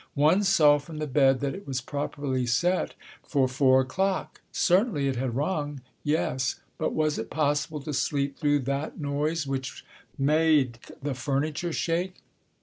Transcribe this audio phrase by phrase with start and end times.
[0.15, 4.41] One saw from the bed that it was properly set for four o'clock.
[4.51, 5.81] Certainly it had rung.
[6.03, 9.85] Yes, but was it possible to sleep through that noise which
[10.17, 12.23] made the furniture shake?